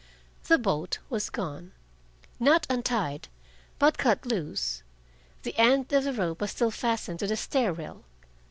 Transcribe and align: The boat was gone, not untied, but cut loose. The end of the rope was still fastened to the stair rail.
The 0.47 0.57
boat 0.57 0.97
was 1.11 1.29
gone, 1.29 1.73
not 2.39 2.65
untied, 2.71 3.27
but 3.77 3.99
cut 3.99 4.25
loose. 4.25 4.81
The 5.43 5.55
end 5.59 5.93
of 5.93 6.05
the 6.05 6.13
rope 6.13 6.41
was 6.41 6.49
still 6.49 6.71
fastened 6.71 7.19
to 7.19 7.27
the 7.27 7.37
stair 7.37 7.71
rail. 7.71 8.03